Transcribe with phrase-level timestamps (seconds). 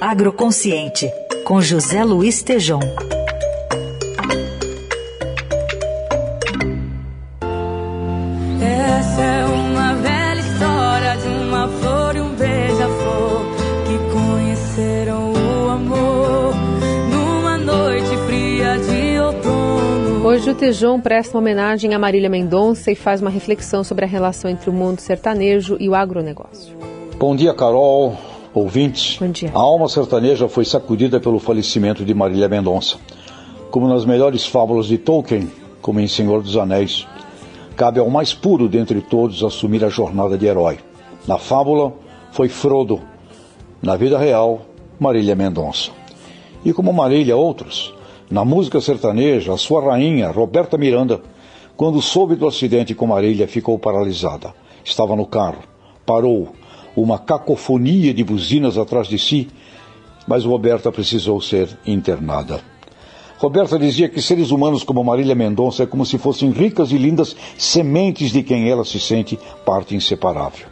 [0.00, 1.10] Agroconsciente,
[1.44, 2.78] com José Luiz Tejom.
[8.62, 13.42] Essa é uma velha história de uma flor e um beija-flor
[13.86, 16.54] que conheceram o amor
[17.10, 20.24] numa noite fria de outono.
[20.24, 24.08] Hoje o Tejon presta uma homenagem a Marília Mendonça e faz uma reflexão sobre a
[24.08, 26.78] relação entre o mundo sertanejo e o agronegócio.
[27.18, 28.27] Bom dia, Carol
[28.58, 29.18] ouvintes,
[29.54, 32.96] a alma sertaneja foi sacudida pelo falecimento de Marília Mendonça.
[33.70, 35.50] Como nas melhores fábulas de Tolkien,
[35.80, 37.06] como em Senhor dos Anéis,
[37.76, 40.78] cabe ao mais puro dentre todos assumir a jornada de herói.
[41.26, 41.92] Na fábula,
[42.32, 43.00] foi Frodo.
[43.80, 44.62] Na vida real,
[44.98, 45.90] Marília Mendonça.
[46.64, 47.94] E como Marília, outros.
[48.30, 51.20] Na música sertaneja, a sua rainha, Roberta Miranda,
[51.76, 54.52] quando soube do acidente com Marília, ficou paralisada.
[54.84, 55.62] Estava no carro,
[56.04, 56.48] parou,
[57.02, 59.48] uma cacofonia de buzinas atrás de si,
[60.26, 62.60] mas Roberta precisou ser internada.
[63.38, 67.36] Roberta dizia que seres humanos como Marília Mendonça é como se fossem ricas e lindas
[67.56, 70.66] sementes de quem ela se sente parte inseparável.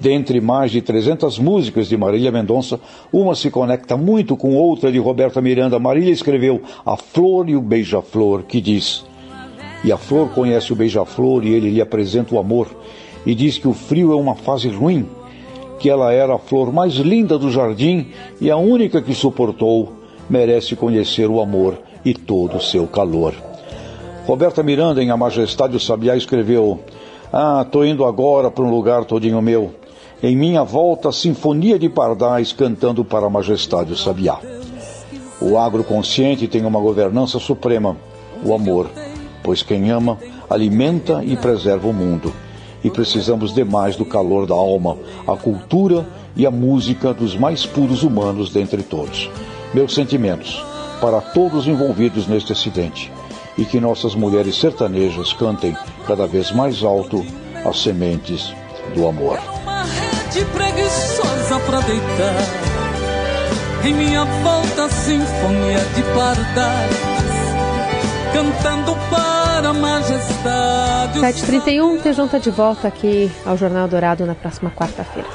[0.00, 2.80] Dentre mais de 300 músicas de Marília Mendonça,
[3.12, 5.78] uma se conecta muito com outra de Roberta Miranda.
[5.78, 9.04] Marília escreveu A Flor e o Beija-Flor, que diz:
[9.84, 12.68] E a flor conhece o beija-flor e ele lhe apresenta o amor,
[13.26, 15.06] e diz que o frio é uma fase ruim,
[15.80, 19.94] que ela era a flor mais linda do jardim e a única que suportou,
[20.28, 23.34] merece conhecer o amor e todo o seu calor.
[24.26, 26.80] Roberta Miranda, em A Majestade do Sabiá, escreveu:
[27.32, 29.74] Ah, tô indo agora para um lugar todinho meu.
[30.22, 34.38] Em minha volta, sinfonia de pardais cantando para a Majestade do Sabiá.
[35.40, 37.96] O agro consciente tem uma governança suprema,
[38.44, 38.90] o amor,
[39.42, 40.18] pois quem ama
[40.50, 42.30] alimenta e preserva o mundo
[42.82, 48.02] e precisamos demais do calor da alma, a cultura e a música dos mais puros
[48.02, 49.30] humanos dentre todos.
[49.74, 50.64] Meus sentimentos
[51.00, 53.12] para todos envolvidos neste acidente
[53.56, 57.24] e que nossas mulheres sertanejas cantem cada vez mais alto
[57.64, 58.54] as sementes
[58.94, 59.38] do amor.
[59.62, 62.70] Uma rede preguiçosa deitar
[63.84, 67.10] em minha volta sinfonia de pardais
[68.32, 70.79] cantando para a majestade.
[71.14, 75.28] 7h31, Tejão está de volta aqui ao Jornal Dourado na próxima quarta-feira.